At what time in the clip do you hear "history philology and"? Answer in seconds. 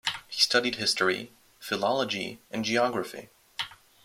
0.77-2.65